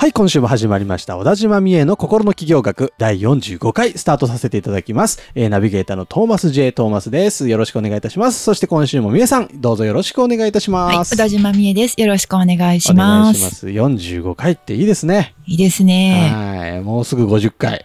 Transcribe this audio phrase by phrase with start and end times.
[0.00, 1.18] はい、今週も始まりました。
[1.18, 5.20] 小田島美恵の心の企業学第45回スタートさせていただきます。
[5.34, 6.72] えーナビゲーターのトーマス J.
[6.72, 7.50] トーマスです。
[7.50, 8.42] よろしくお願いいたします。
[8.42, 11.14] そして今週も美恵さん、どうぞよろしくお願いいたしはい、ます。
[11.14, 12.00] 小田島美恵です。
[12.00, 13.36] よろしくお願いしお願ます。
[13.36, 13.66] いします。
[13.66, 15.34] 45回っていいですね。
[15.46, 16.32] いいですね。
[16.34, 17.84] はい、もうすぐ50回。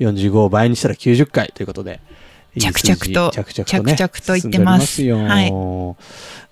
[0.00, 2.00] 45を倍にしたら90回ということで。
[2.60, 3.96] 着々と着々とね。
[3.96, 5.96] 着々と言ってますますよ。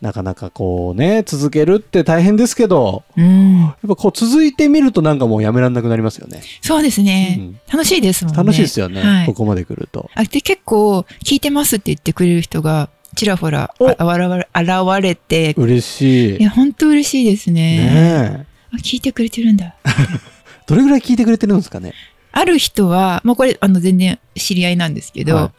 [0.01, 3.61] なかなかこうね、続けるって大変ですけど、うん。
[3.61, 6.43] やっぱこう続いてみるとなんかもうやめられなくなりますよね。
[6.61, 7.37] そうですね。
[7.39, 8.39] うん楽しいですもんね。
[8.39, 10.11] 楽しいですよね、はいここまで来ると。
[10.15, 16.37] あで結構、聞いてますって言ってくれる人が、ちらほら、現れ現れて、嬉しい。
[16.39, 17.79] いや、本当嬉しいですね。
[17.79, 19.67] ねあ聞いてくれてるんだ。
[19.67, 19.91] え。
[20.67, 21.93] どれぐらい聞いてくれてるんですかね
[22.33, 25.53] ある人は、もうこれ、あの、全然知り合いなんですけど、は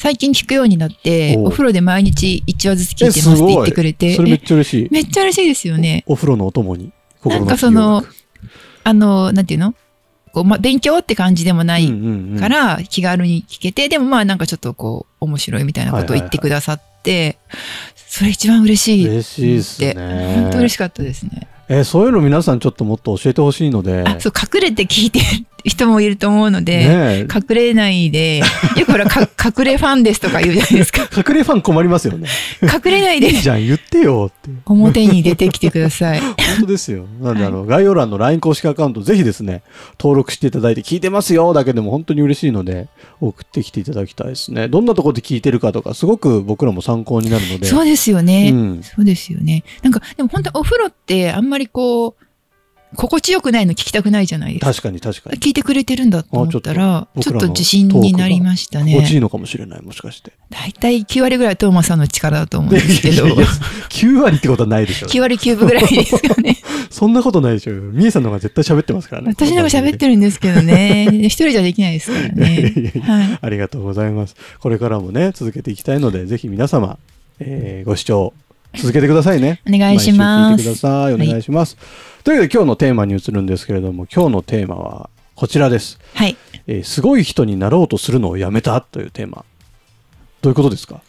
[0.00, 4.88] 最近聞くようになって、おお風呂で毎日1話ずつ聞いてますって言ってくれて、それめっえちゃ嬉しい。
[4.90, 6.04] めっちゃ嬉しいですよね。
[6.06, 6.90] お風呂のお供に。
[7.22, 8.02] なんかその、
[8.82, 9.74] あの、なんていうの？
[10.32, 17.36] こう、ま、勉強って感じでもないいから気軽に聞けて、でもまあなんかちょっとこう面白いみたいなことを言ってくださって、
[17.94, 19.10] それ一番嬉しいって。
[19.12, 20.34] 嬉しいですね。
[20.34, 21.46] 本当嬉しかったですね。
[21.68, 24.02] えーそういうの皆さんちょっともっと教えてほしいので。
[24.04, 25.26] あ、そう、隠れて聞いてる
[25.64, 28.38] 人もいると思うので、ねえ隠れないで、
[28.76, 31.02] よくほら、か隠れファンですとか言うじゃないですか。
[31.16, 32.28] 隠れファン困りますよね。
[32.62, 34.50] 隠れないでいいじゃん、言ってよって。
[34.66, 36.20] 表に出てきてください。
[36.20, 37.06] 本当ですよ。
[37.20, 39.62] なんで、あの、概要欄の LINE 公式アカウント、ぜひですね、
[39.98, 42.88] 登録していただいて、聞いてますよだけでも本当に嬉しいので、
[43.20, 44.68] 送ってきていただきたいですね。
[44.68, 47.66] どんなところで聞いてるかとか、すごく僕らも参考になるので。
[47.66, 48.50] そうですよね。
[48.52, 49.62] うんそうですよね。
[49.82, 52.24] なんか、でも本当お風呂ってあんまりこう、
[52.96, 54.72] 心地よくないの聞きたくないじゃないですか。
[54.72, 55.38] 確かに確かに。
[55.38, 58.92] 聞いてくれてるんだと思ったら、あちょっと自信になりましたね。
[58.92, 60.32] 心地いいのかもしれない、もしかして。
[60.50, 63.46] 大体9割ぐらいトーマスさんの力だと思うんですけどいやいや、
[63.88, 65.08] 9割ってことはないでしょ。
[65.08, 66.58] 9割9分ぐらいですかね。
[66.90, 67.72] そんなことないでしょ。
[67.72, 69.30] みえさんの方が絶対喋ってますからね。
[69.30, 70.10] 私の方が喋ってる。
[70.10, 71.08] るんですけどね。
[71.24, 72.92] 一人じゃできないですからね。
[72.94, 73.38] やはい。
[73.40, 74.36] ありがとうございます。
[74.60, 76.98] これからもね、続けていきたいので、ぜひ皆様、
[77.38, 78.34] えーご視聴
[78.76, 79.60] 続けてくださいね。
[79.66, 81.14] お願いします毎週聞いてください。
[81.14, 81.76] お願いします。
[82.24, 85.98] というわけで今日のテーマに移るんですけれども、今日のテーマはこちらです。
[86.14, 86.36] はい。
[86.66, 89.44] えーすごい人になろうとするのをやめたというテーマ。
[90.42, 91.00] どういうことですか？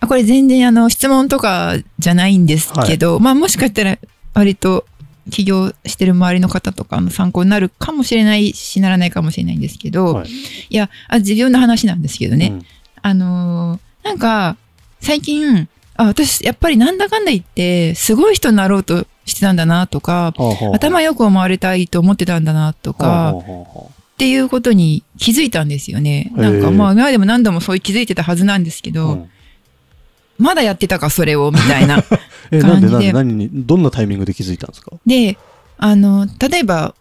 [0.00, 3.98] あこれ全然あの質問とかじゃないんですけど、まあもしかしたら
[4.34, 4.86] 割と
[5.30, 10.28] 起業してる周りの方とかの参考になるかもしれないし、ならないかもしれないんですけど、はい
[10.70, 12.48] い、や、あ自分の話なんですけどね。
[12.52, 12.62] うん
[13.00, 14.56] あのーなんか、
[15.00, 20.34] 最近、あ、私、やっぱりなんだかんだ言って、すごい人になろうとしてたんだなとか、
[20.74, 26.32] 頭よく思われたいと思ってたんだなとか、っていうことに気づいたんですよね。
[26.34, 29.30] なんかまあ、今までも何度もそういう気づいてたはずなんですけうど、うん。
[30.38, 32.02] まだやってたか、それを、みたいな。
[32.50, 34.92] え、なんでなんで感じで何に、どんなタイミングで気づいたんですか？
[35.06, 35.36] で、
[35.76, 36.94] あの、例えば、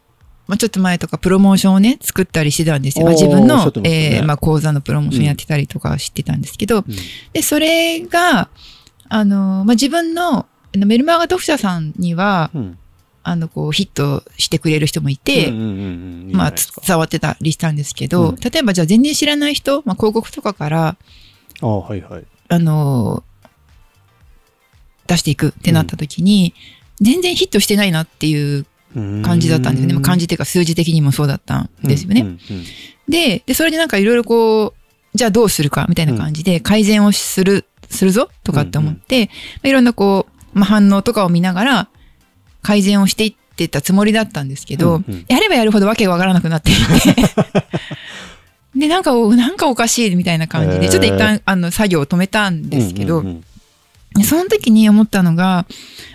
[0.47, 3.07] まあ、ちょっと前とかプロモーションをね、作ったりしてたんですよ。
[3.09, 4.17] 自分のね。
[4.17, 6.95] えーまあ、講座のプロモーションやってたりとかしてたんですけど、うん。
[7.33, 8.49] で、それが、
[9.09, 10.45] あの、まあ、自分の
[10.85, 12.77] メルマガ読者さんには、うん。
[13.23, 16.53] あの、こう、ヒットしてくれる人もいて、まあ、
[16.85, 20.95] 伝わってたりしたんですけど、うん例えばじゃあ全然知らない人、まあ、広告とかから、
[21.61, 22.23] あはいはい。
[22.49, 23.23] あの
[25.07, 26.53] 出していくってなった時に、
[27.01, 29.93] 全然ヒットしてないなっていう感じだったんですよね。
[29.95, 32.21] まあ感じっていうか数字的にもそうだったんですよね。
[32.21, 32.63] うんうんうん
[33.07, 39.31] で、で、それでなんかいろいろこう、じゃあどうするかみたいな感じで改善をする、するぞとかって思って、ま
[39.63, 41.89] あいろんなこう、まあ、反応とかを見ながら
[42.61, 46.81] 改善をしていってたつもりだったんですけど、うんうんやればやるほどわけがわからなくなっていて。
[48.75, 53.43] で、なんかお、なんかおかしいみたいな感じで、ちょっと一旦、あの、作業を止めたんですけど、うんうんうん
[54.15, 55.67] でその時に思ったのが、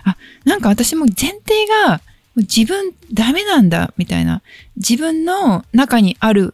[0.03, 2.01] あ、なんか私も前提が
[2.35, 4.41] 自分ダメなんだみたいな。
[4.75, 6.53] 自分の中にある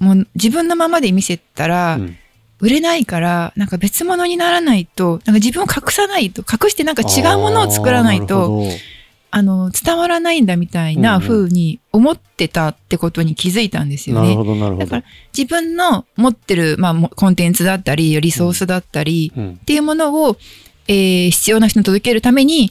[0.00, 2.16] もの、自分のままで見せたらうん
[2.62, 8.62] 売れないから、なんか別物にならないと、なんか自分を隠さないと、隠してなんか違うものを作らないと、
[9.32, 14.28] あの、伝わらないんだみたいな風に思ってたってことに気づいたんですよね。
[14.28, 15.04] なるほど、なるほどだから。
[15.36, 20.36] 自分の持ってる、まあ、もコンテンツだったり、リソースだったり、うんっていうものを、
[20.86, 22.70] えー必要な人に届けるために、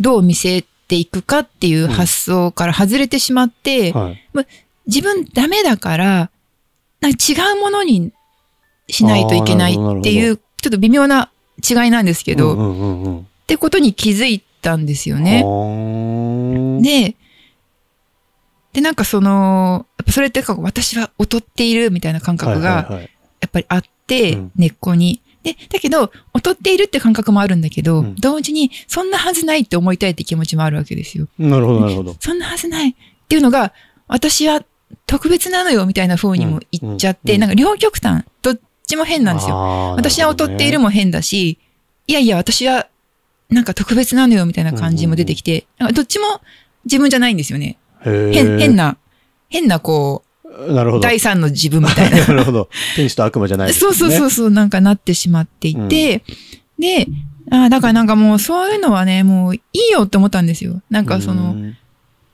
[0.00, 4.46] どう見せていくかっていう発想から外れてしまって、はい。
[4.86, 6.30] 自分ダメだから、
[7.00, 8.10] なんか違うものに
[8.88, 11.30] しないといけないっていう、ちょっと微妙な
[11.68, 13.18] 違いなんですけど、うんうんうんうん。
[13.20, 15.42] ってことに気づいたんですよね。
[16.80, 17.10] ね。
[17.10, 17.16] で、
[18.74, 22.88] で、なんかその、やっぱそれってか私は劣っているみたいな感覚が
[23.40, 25.20] やっぱりあって、うん根っこに。
[25.42, 31.28] で、だけど、劣っているって感覚もあるんだけど、うん同時に、そんなはずないって思いたいって気持ちもあるわけですよ。
[31.38, 32.16] なるほど、なるほど。
[32.20, 32.94] そんなはずないっ
[33.28, 33.72] ていうのが、
[34.06, 34.64] 私は
[35.06, 39.54] 特別なのよみたいな風にも言っちゃって、うんうんなんか両極端、どっちも変なんですよ。
[39.54, 41.58] よ私は劣っているも変だし、
[42.06, 42.88] いやいや、私は
[43.50, 46.40] なんか特別なのよみたいな感じも出てきて、なんかどっちも
[46.84, 47.78] 自分じゃないんですよね。
[48.02, 48.84] 変、変な。
[48.84, 48.96] な、
[49.48, 50.24] 変なこ
[50.66, 51.06] なるほう、ど。
[51.06, 52.18] 第三の自分みたいな。
[52.26, 52.68] なるほど。
[52.96, 53.74] 天使と悪魔じゃない、。
[53.74, 56.24] そうそうそううそう、なんかなってしまっていて、
[56.78, 57.06] で、
[57.50, 60.82] あーだからなんかもうそういうのはね、もういいよって思ったんですよ。
[60.90, 61.76] なんかその、うん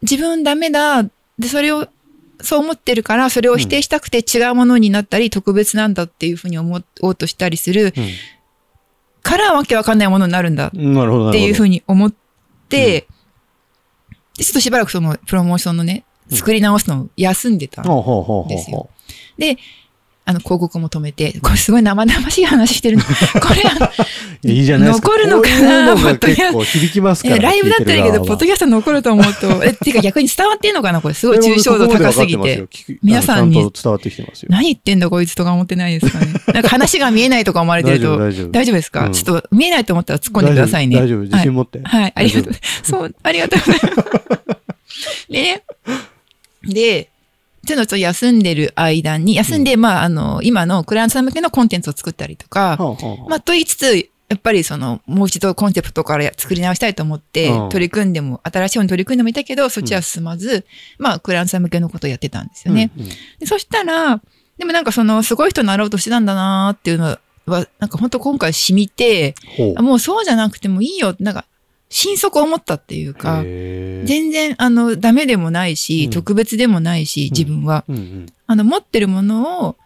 [0.04, 1.88] 自分ダメだ、で、それを、
[2.40, 7.94] そう思ってるから、それを否定したくて違うものになったり、特別なんだっていうふうに思おうとしたりする
[9.22, 10.70] から、わけわかんないものになるんだっ。
[10.70, 12.10] ていうふうに思っ
[12.68, 13.06] て、
[14.36, 17.82] で、ちょっとしばらくその、プロモーションのね、作り直すのを休んでた。
[17.82, 18.88] ほうほうほうほうですよ
[19.38, 19.58] で、
[20.26, 23.02] あの、広告も止めて、これすごい生々しい話してるの。
[23.40, 23.64] これ、い
[24.48, 25.08] やいいじゃないですか。
[25.08, 25.94] 残るのかな？
[25.94, 27.36] こういうのが結構響きますから。
[27.36, 31.02] えライブだったらいいけど、ポッドキャスト残ると思うと、え、てか逆に伝わってんのかな？
[31.02, 32.66] これすごい抽象度高すぎて。。
[33.02, 34.48] 皆さんに伝わってきてますよ。
[34.50, 36.32] 何言ってんだこいつとか思ってないですかね。
[36.54, 38.18] なんか話が見えないとか思われてると、
[38.50, 40.96] 大丈夫ですか、うんちょっと見えないと思ったら突っ込んでくださいね。
[40.96, 41.80] 大丈夫、大丈夫自信持って。
[41.84, 42.02] はい。
[42.02, 42.52] はい、ありがとう。
[42.82, 45.28] そう、ありがとうございます。
[45.28, 45.62] でね。
[46.66, 47.10] で、
[47.64, 53.96] ちょっと休んでる間に、休んで、まあ、あの、今のクライアントさん向けのコンテンツを作ったりとか、ほうほうほうまあ、と言いつつ、
[54.28, 60.66] やっぱりその、もう一度コンセプトから作り直したいと思ってうん、取り組んでも、新しい方に取り組んでもいたけど、そっちは進まず、
[60.98, 62.90] まあ、クライアントさん向けのことをやってたんですよね。。
[62.96, 63.08] うんうん
[63.38, 64.20] でそしたら、
[64.58, 69.34] でもなんかその、すごい人になろうとしてたんだなーっていうのは、なんか本当今回染みて、
[69.78, 71.44] もうそうじゃなくてもいいよなんか、
[71.94, 76.10] 心底思ったっていうか、全然、あの、ダメでもないし、うん。
[76.10, 77.84] 特別でもないし、自分は。
[77.88, 79.76] うんうんあの、持ってるものを、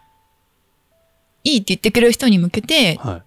[1.43, 3.21] いいって言ってくれる人に向けて、は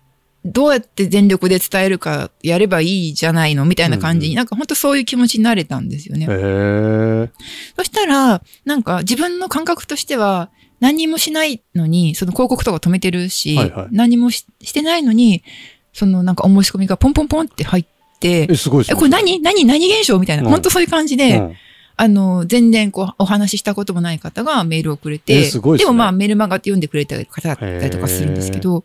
[0.45, 6.27] どうやって全力で伝えるかやればいいじゃないのみたいな感じに、うんうんなんか本当そういう気持ちになれたんですよね。
[7.77, 10.51] そしたら、なんか自分の感覚としては、
[10.81, 13.89] 何もしないのに、その広告とか止めてるし、はいはい。
[13.93, 15.45] 何もししてないのに、
[15.93, 17.93] そのなんかお申し込みがポンポンポンって入って、
[18.29, 20.43] え、すごいえ、これ何何何現象みたいな。
[20.43, 21.57] うん本当そういう感じで、うん
[21.95, 28.85] あの、全然こう、お話ししたこともない方がメールをくれえて、すごいですねもまあメールマガって読んでくれた方だったりとかするんですけど、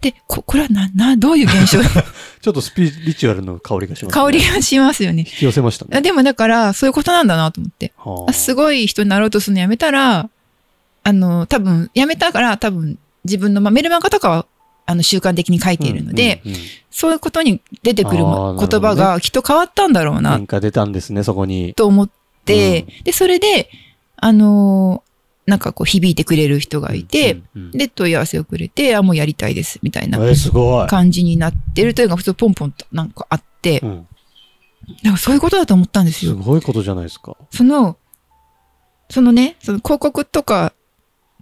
[0.00, 1.82] で、こ、これはな、な、どういう現象？
[2.40, 4.22] ちょっとスピリチュアルの香りがしますね。
[4.22, 5.24] 香りがしますよね。
[5.26, 5.96] 引き寄せましたね。
[5.96, 7.92] あでもだから、そういうことなんだなと思って。
[7.96, 10.30] はあすごい人になろうとするのやめたら、
[11.02, 14.46] あの、多分、やめたから多分、自分の、まあ、メルマガとかは、
[14.88, 18.24] あの、習慣的に書いているので、うんうんうんそういうことに出てくる言
[18.80, 21.72] 葉がきっと変わったんだろうな変、化出たんですね、そこに。
[21.74, 22.10] と思っ
[22.44, 23.70] て、で、それで、
[24.16, 25.08] あのー
[25.48, 30.88] なんかこう、響いてくれる人がいて、うんうん、で、問い合わせをくれて、あ、もうやりたいです、みたいなえ、すごい。
[30.88, 34.06] 感じになってるというか、普通ポンポンとなんかあって、うん
[35.02, 36.34] なんかそういうことだと思ったんですすよ。
[36.34, 37.36] ごいことじゃないですか。
[37.50, 37.98] その、
[39.10, 40.72] そのね、その広告とか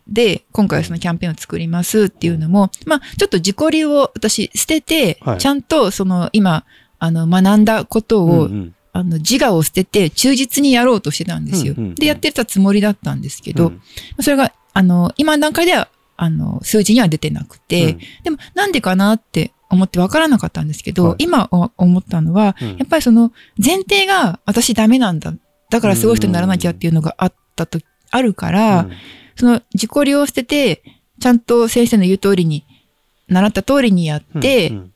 [0.08, 5.38] で、今回はそのキャンペーンを作りますっていうのも、まあ、ちょっと自己流を私捨てて、はい。
[5.38, 6.64] ちゃんとその今、
[6.98, 8.74] あの、学んだことを、うんうん。
[8.92, 11.74] あの、自我を捨てて忠実にやろうとしてたんですよ。
[11.76, 11.94] うんうんうん。
[11.96, 13.82] で、やってたつもりだったんですけど、うん。
[14.20, 17.98] それが、あの、今の段階では、あの、数字には出てなくて、うん。
[18.24, 21.24] でも、なんでかなって思って分からなかったんですけど、はい。
[21.24, 22.68] 今お思ったのは、うん。
[22.68, 25.34] やっぱりその前提が私ダメなんだ。
[25.68, 27.80] だからすごい人にならなきゃっていうのがあったと、
[28.10, 28.92] あるから、うん
[29.36, 30.82] その自己利を捨てて、
[31.20, 32.64] ちゃんと先生の言う通りに、
[33.28, 34.92] 習った通りにやって、うん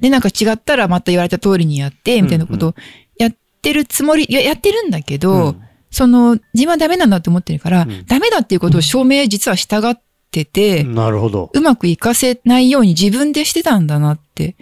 [0.00, 2.74] で、なんか違ったらまた言われた通りにやって、みたいなことを
[3.18, 11.50] やってるつもり、いや、やってるんだけど、うんその、自分はダメなんだって思ってるから、うんダメだっていうことを証明実は従ってて、なるほど。
[11.52, 14.56] うまくいかせないように自分でしてたんだなって。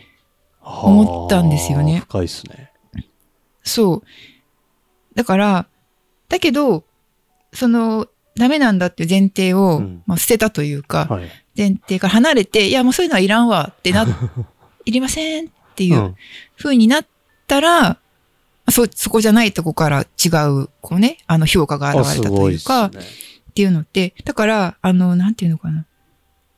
[0.62, 2.70] 思ったんですよねはあ深いっすね。
[3.62, 4.02] そう。
[5.14, 5.66] だから、
[6.28, 6.84] だけど、
[7.52, 8.06] その、
[8.38, 11.30] ダメなんだっていう前提を、うんまあ、捨てたというか、はい。
[11.56, 14.06] 前提から離れて、いや、もうそういうのはいらんわってな、
[14.86, 16.14] いりませんっていううん
[16.56, 17.06] 風になっ
[17.46, 17.98] たら、
[18.70, 23.00] そ、そこじゃないとこから違う、こうね、あの評価が現れたとごいうか、っね。
[23.54, 25.84] ていうのって、だから、あの、なんていうのかな。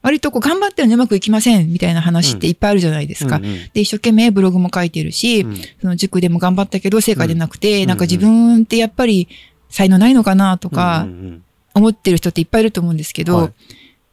[0.03, 3.37] 割とこう、頑張ってるのにうまくいきませんみたいな話っていっぱいあるじゃないですか。
[3.37, 9.29] うんうんで、一生懸命ブログも書いてるし、うんその塾でも頑張ったけど成果出なくて、うんなんか自分ってやっぱり
[9.69, 11.43] 才能ないのかなとかうんうん
[11.75, 13.53] 思ってる人っていっぱいいると思うんですけど、はい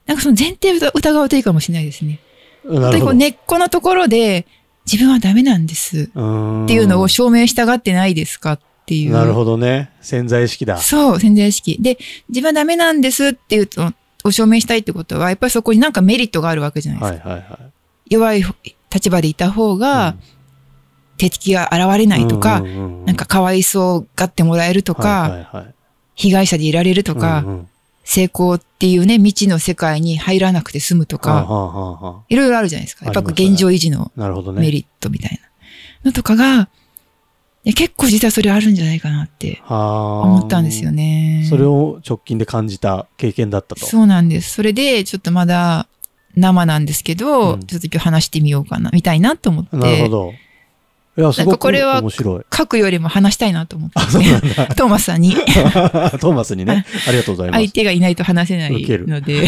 [0.07, 2.19] なんかその前提を疑うといいかもしれないですね。
[2.63, 2.81] なるほど。
[2.81, 4.47] 本当にこう根っこのところで、
[4.89, 9.11] 自分はダメなんですっていうのを証明したがってないですかっていう。
[9.11, 9.91] なるほどね。
[9.99, 10.77] 潜在意識だ。
[10.77, 11.77] そう、潜在意識。
[11.81, 11.97] で、
[12.29, 17.29] 自分はダメなんですっていうのを証明したいってことは、やっぱりそこになんかメリットがあるわけじゃないですか。
[17.29, 17.71] はいはいはい。
[18.09, 18.45] 弱い
[18.93, 20.15] 立場でいた方が、
[21.17, 25.73] 敵が現れないとか、うんなんかかわいそうがってもらえるとか、はいはいはい
[26.17, 27.67] 被害者でいられるとか、うんうん
[28.09, 33.03] 成功っていうね、未知の世界に入らなくて済むとか、いろいろあるじゃないですか。
[33.03, 34.13] やっぱ現状維持の。
[34.55, 35.37] メリットみたい
[36.01, 36.69] なのとかが、
[37.65, 40.91] 結構実はそれあるんじゃないかなって思思ったんですよ。
[40.91, 41.45] ね。
[41.49, 43.85] それを直近で感じた経験だったと。
[43.85, 44.53] そうなんです。
[44.53, 45.87] それで、ちょっとまだ
[46.37, 49.75] 生なんですけど、うんちょっと今日話してみようかな、みたいなと思って。
[49.75, 50.33] なるほど。
[51.17, 52.03] いや、すごくかこれは。
[52.55, 54.67] 書くよりも話したいなと思って、あ、そうなんだ。
[54.75, 57.61] トーマスさんに トーマスにね、ありがとうございます。
[57.61, 59.47] 相手がいないと話せないので。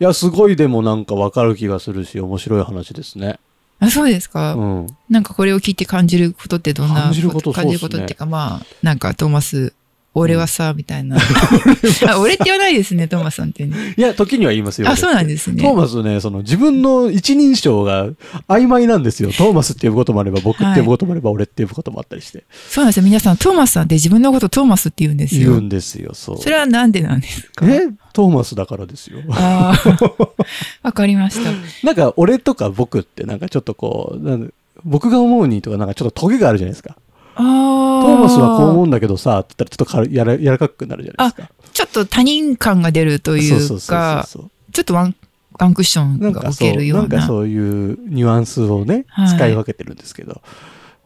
[0.00, 3.38] や、すごいでもなんかわかる気がするし、面白い話ですね。
[3.78, 4.86] あそうですか、うん。
[5.08, 9.72] なんかこれを聞いて感じることってどんな感じること感じることっていうか、まあ、なんかトーマス、
[10.18, 11.16] 俺はさ、みたいな。
[12.08, 13.94] あ俺って言わないですね、トーマスさんってね。
[13.98, 14.88] いや、時には言いますよ。
[14.88, 15.62] あ、そうなんですね。
[15.62, 18.08] トーマスね、その自分の一人称が
[18.48, 19.30] 曖昧なんですよ。
[19.30, 22.44] トーマスって呼ぶこともあれば、僕って呼ぶこともあれば、俺って呼ぶこともあったりして。
[22.70, 23.02] そうなんですよ。
[23.02, 25.60] 皆さん、トーマスさんって自分のことトーマスって言うんですよ言う。
[25.60, 26.38] んですよ、そう。
[26.38, 27.66] それはなんでなんですか？
[27.68, 27.88] え？
[28.14, 29.18] トーマスだからですよ。
[29.30, 30.26] ああ、
[30.82, 31.50] わかりました。
[31.84, 34.52] なんか、俺とか僕ってなんかちょっとこう、
[34.84, 36.96] 僕が思うにとかなんかちょっとトゲがあるじゃないですか。
[37.36, 41.50] トーマスはこう思うんだけどさ、って言ったらちょっとやら柔らかくなるじゃないですか。
[41.72, 44.26] ちょっと他人感が出るというか。
[44.26, 45.14] ちょっとワン、
[45.58, 47.08] ワンクッションが受なんかそう、けるような。
[47.08, 50.40] なんかそういうニュアンスをね、はい使い分けてるんですけど、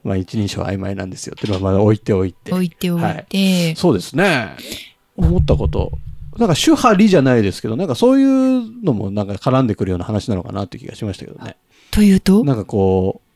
[0.02, 2.52] まあ一人称曖昧なんですよっていうのはまだ置いておいて。
[2.52, 4.56] 置いておいて、そうですね。
[5.16, 5.92] 思ったこと。
[6.38, 11.56] なんか主張りじゃないですけど、なんかそういうのもなんか絡んでくるような話なのかなっていう気がしましたけどね。
[11.90, 12.44] というと？
[12.44, 13.29] なんかこう、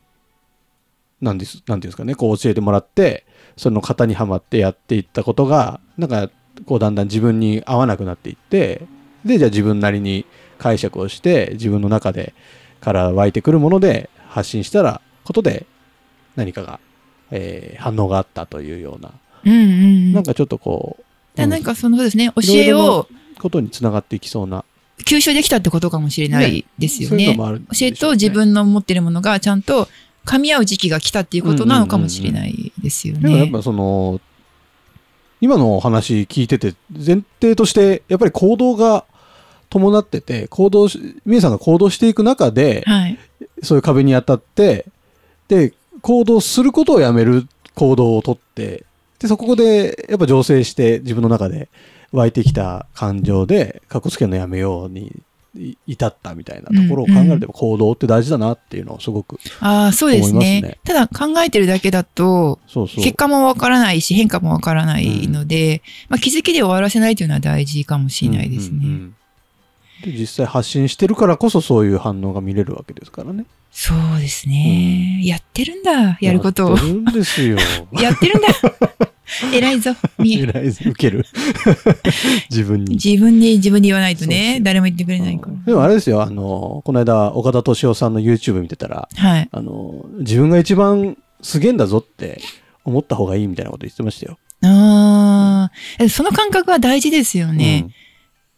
[1.21, 3.25] なんです、なんていうんですかね、こう教えてもらって、
[3.57, 6.29] その型にはまってやっていったことが、なんか
[6.65, 8.81] こうだんだん自分に合わなくなっていって、
[9.23, 10.25] で、じゃあ自分なりに
[10.57, 12.33] 解釈をして、自分の中で
[12.79, 15.65] から湧いてくるもので発信したら、ことで
[16.35, 16.79] 何かが、
[17.31, 19.11] えー反応があったというような、
[19.45, 20.13] うんうんうん。
[20.13, 23.07] なんかちょっとこう、でなんかそのそうですね、教えをろ
[23.39, 24.63] ことにつながっていきそうな、
[25.03, 27.35] 吸収できたってことかもしれないですよね。
[27.35, 29.87] そううね教えと自分の持ってるものがちゃんと
[30.25, 33.21] 噛み合う時期が来たっていうことなのかもしれないですよね。
[33.21, 34.19] でもやっぱその、
[35.41, 39.05] 今のお話聞いてて、前提として、やっぱり行動が
[39.69, 43.19] 伴ってて、行動し、みえさんが行動していく中で、はい。
[43.61, 44.85] そういう壁に当たって、
[45.47, 48.85] で、行動することをやめる行動をとって、
[49.19, 51.69] で、そこで、やっぱ醸成して自分の中で
[52.11, 55.11] 湧いてきた感情で、かっこつけるのやめようにい
[55.87, 60.77] 至ったみたいなところを考えると、行動って大事だなっていうのをすごく、ああ、そうですね。
[60.83, 63.03] ただ考えてるだけだと、そうそう。
[63.03, 68.77] 結果もわからないし変化もわからないので、まあ、気づきで終わらせないというのは大事かもしれないですね。
[68.77, 69.09] うんうんうん。
[69.09, 69.15] で
[70.05, 73.45] 実際発信してるからこそそういう反応が見れるわけですからね。
[73.71, 76.79] そうですね、やってるんだ、やることをやっ。
[76.79, 77.57] てるんですよ。
[77.91, 78.47] や ってるんだ
[79.53, 80.43] 偉いぞ、みえ。
[80.43, 81.25] 偉い受ける。
[82.49, 82.93] 自分に。
[82.95, 85.53] 自分で自分で言わないとね、誰も言ってくれないから。
[85.65, 89.49] でもあれですよ、あの、この間、岡田敏夫さんの YouTube 見てたら、はい。
[89.51, 92.39] あの、自分が一番すげえんだぞって
[92.85, 94.37] 思った方がいいみたいなこと言ってましたよ。
[94.61, 97.81] ああ、その感覚は大事ですよね。
[97.83, 98.04] まあ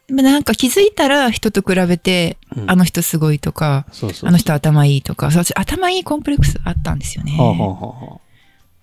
[0.09, 2.63] なんか気づいたら人と比べて、うん。
[2.63, 4.29] うんあの人すごいとか、そうそう。
[4.29, 7.35] あの人頭いいとか、そう私頭いいコンプレックスあったんですよね。
[7.37, 8.27] はあ、はあ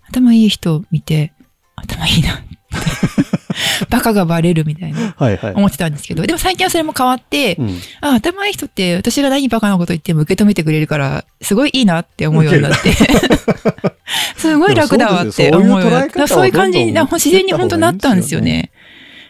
[0.09, 1.33] 頭いい人見て、
[1.77, 2.43] 頭いいな。
[3.91, 5.55] バカがバレるみたいなあ、はいはい。
[5.55, 7.79] 思ってたんですけど、でも最近はそれも変わって、うん。
[8.01, 12.93] あ、頭いい人って私が何バカなこと言っても受け止めてくれるから、すごいいいなって思うようになって。
[14.37, 16.27] すごい楽だわって思うようになって。
[16.27, 18.71] そういう感じに、自然に本当なったんですよね。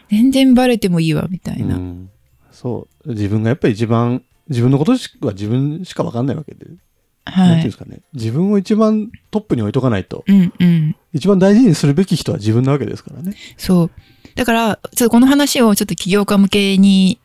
[0.09, 1.75] 全然バレてもいいわ、みたいな。
[1.75, 2.09] うん
[2.51, 3.09] そう。
[3.09, 6.65] 自分がやっぱり一番、自分のことしは自分しかわかんないわけで。
[7.25, 7.49] なんはい。
[7.49, 7.99] ていうんですかね。
[8.13, 10.95] 自分を一番トップに置いとかないと、うんうん。
[11.13, 13.35] 一番大事にするべき人は自分なわけですからね。
[13.57, 13.91] そう。
[14.35, 17.19] だから、ちょっとこの話をちょっと起業家向けに、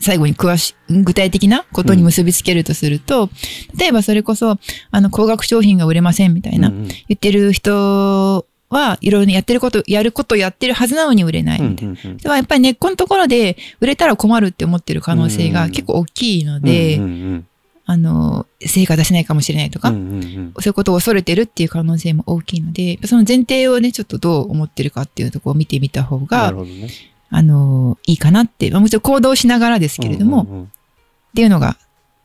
[0.00, 3.28] 最後に詳しい、具体的なことに結びつけるとすると、
[3.76, 4.58] 例えばそれこそ、
[4.90, 11.92] あの、高額商品が売れませんみたいな、うんうん言ってる人はいろいろやってること、やることやってるはずなのに売れないみたいな。
[11.92, 17.46] うんうんうんではやっぱり根っこのところで売れたら困るって思ってる可能性が結構大きいので、うんうん
[17.90, 26.88] あの、成果出せないかもしれないとか、うんうんうんそういうことを恐れてるっていう可能性も大きいので、その前提をね、ちょっとどう思ってるかっていうところを見てみた方ながね。
[27.30, 30.72] あの、いいかなって、まあもちろん行動しながらですけれども、うんうんうん
[31.28, 31.76] っていうのが、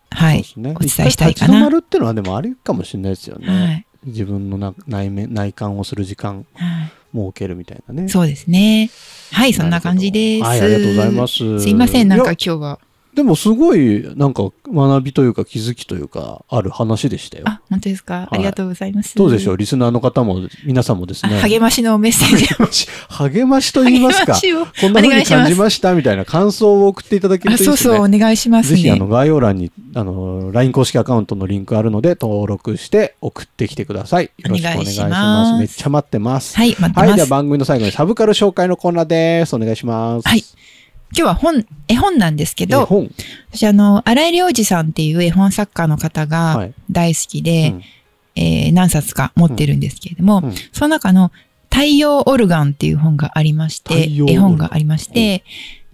[0.09, 0.45] はい。
[0.55, 3.47] ねお伝えしたいかな立ち止まるっていうのはでもありかもしれないですよね。
[3.47, 3.85] はい。
[4.05, 8.10] 自分のな内面、内観をする時間はい設けるみたいなね。
[8.10, 8.89] そうですね。
[9.31, 10.43] はい、そんな感じです。
[10.43, 11.60] はい、ありがとうございます。
[11.60, 12.79] すいません、なんか今日は。
[13.15, 17.43] でもすごい、なんか学びというか気づきというか、ある話でしたよ。
[17.48, 19.15] あ、本当ですか、いありがとうございます。
[19.15, 19.58] どうでしょう？
[19.58, 21.38] リスナーの方も、皆さんもですね。
[21.38, 22.48] あ励ましのメッセージを。
[22.48, 24.39] 励まし、励ましと言いますか。
[24.82, 27.91] こんな風に感じましたみたいな感想を送っていただけるあ、といいですね。
[27.91, 29.12] そうそう、お願いしますぜひ、あの、ね。
[29.12, 34.32] 概要欄に、あの、LINE 公式アカウントのリンクあるので、登録して送ってきてください。
[34.38, 35.10] よろしくお願いします。
[35.12, 36.58] ますめっちゃ待ってます。
[36.58, 37.10] はい、待ってはい。
[37.10, 37.15] ます。
[37.17, 39.55] では番組の最後にサブカル紹介のコーナーです。
[39.55, 40.27] お願いします。
[40.27, 40.43] はい。
[41.15, 43.10] 今日は本、絵本なんですけ絵ど、本？
[43.51, 46.74] 私あの、荒井良二さんっていう絵本作家の方はがい。
[46.89, 47.82] 大好きで、うん。
[48.36, 50.53] えー何冊か持ってるんですけれども、うん。
[50.72, 51.32] その中の
[51.70, 55.43] 太陽オルガンっていう本がありまして絵本がありまして、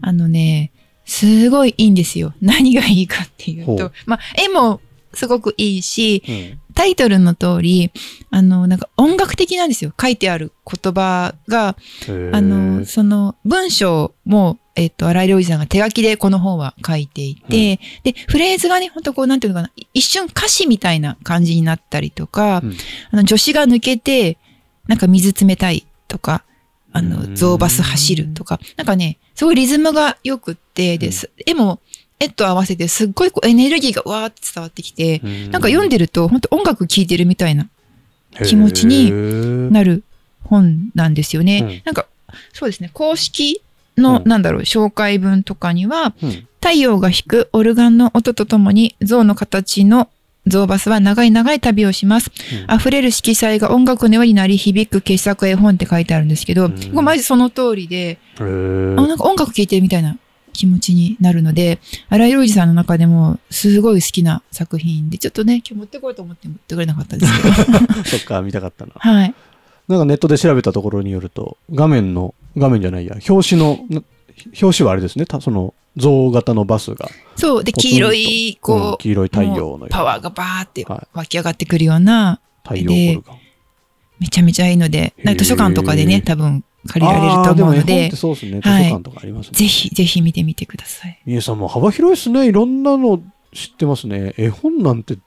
[0.02, 0.72] あのね、
[1.06, 2.34] すごいいいんですよ。
[2.42, 4.80] 何がいいかっていうと、まあ、絵も
[5.14, 6.60] すごくいいし、うん。
[6.76, 7.92] タイトルの通り、
[8.30, 9.92] あの、なんか音楽的なんですよ。
[10.00, 11.76] 書いてある言葉が、
[12.32, 22.78] あの、その文章も、えっと、荒井良二さんが手書きでこの本は書いていて、で、フレーズがね、ほんとこう、なんていうのかな、一瞬歌詞みたいな感じになったりとか、うん。
[23.12, 24.38] あの、女子が抜けて、
[24.88, 26.44] なんか水冷たいとか、
[26.94, 27.10] あうん。
[27.10, 31.14] の、ゾウバス走るとか、なんかね、すごいリズムが良くって、で、うん。
[31.14, 31.82] す絵も、
[32.22, 35.20] 絵と合わせてすっごいこうエネルギーがわーって伝わってきて、
[35.52, 37.70] なんか読んでると本当音楽聴いてるみたいな
[38.46, 40.04] 気持ちになる
[40.44, 41.60] 本なんですよね。
[41.60, 41.82] うん。
[41.86, 42.08] なんか、
[42.52, 43.62] そうですね、公式
[44.00, 50.10] の、うんなんだろう、紹介文とかには、うん太陽が弾くオルガンの音とともに象の形の
[50.46, 52.32] 象バスは長い長い旅をします。
[52.70, 60.18] うん溢れる色彩が音楽のようになり響く傑作絵本って書いてあるんですけど、うんこれマジその通りで、あなんか音楽聴いてるみたいな
[60.60, 61.80] 気持ちになるので、
[62.10, 68.04] 荒井良二さんの中でもすごい好きな作品で、ちょっとね、今日持ってこようと思って持ってくれなかったですけど。
[68.04, 68.92] そっか、見たかったな。
[69.00, 69.34] はい。
[69.88, 74.02] なんかネットで調べたところによると、画面の、画面じゃないや、表紙の、な
[74.62, 77.64] 表紙はあれですね、たその、象型のバスが、そう。
[77.64, 83.38] で、黄色い、うんこう、黄色い太陽のパワーがバーっては湧き上がってくるような、太陽オルガン。
[84.20, 88.10] めちゃめちゃいいので、なんか図書館とかでね、多分借りられるとあーでも絵本っ思うので。
[88.10, 88.84] て、そうですね、図はい。
[88.86, 89.52] 書館とかありますね。
[89.54, 91.20] ぜひ、ぜひ見てみてください。
[91.26, 92.48] みえさんも幅広いですね。
[92.48, 93.22] いろんなの
[93.54, 94.34] 知ってますね。
[94.38, 95.18] 絵本なんて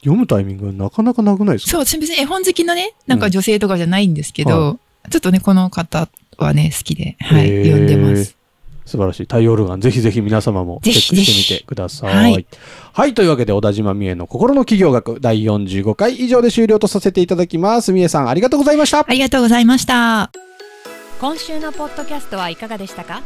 [0.00, 1.70] 読むタイミングがなかなかなくないですか？
[1.72, 4.78] そう、私別に絵本好きのね、なんか女性とかじゃないんですけど、
[5.10, 6.08] ちょっとね、この方
[6.44, 8.36] はね、好きで、はい、読んでます。
[8.84, 9.22] 素晴らしい。
[9.24, 12.14] 太陽オルガン、ぜひぜひ皆様もチェックぜひぜひしてみてください。
[12.14, 12.20] は
[12.92, 13.14] はいい。
[13.14, 17.92] というわけで、小田島美恵の心の企業学第45回以上で終了とさせていただきます。
[17.92, 19.00] 美恵さん、ありがとうございました。
[19.00, 20.30] ありがとうございました。
[21.20, 23.22] 今週のポッドキャストはいかがでしたか？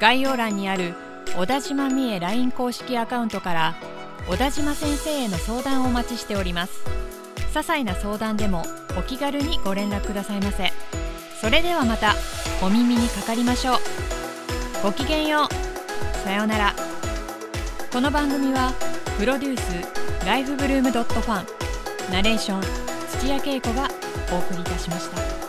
[0.00, 0.94] 概要欄にある
[1.36, 3.74] 小田島美恵 LINE 公式アカウントから
[4.28, 6.80] 小田島先生への相談をお待ちしております
[7.52, 8.64] 些細な相談でも
[8.98, 10.72] お気軽にご連絡くださいませ
[11.40, 12.14] それではまた
[12.62, 13.76] お耳にかかりましょう。
[14.82, 16.16] ごきげんよう。
[16.18, 16.74] さようなら。
[17.90, 18.74] この番組は
[19.18, 22.60] プロデュースライフブルームドットファンナレーション
[23.18, 23.88] 土屋恵子が
[24.30, 25.39] お送りいたしました。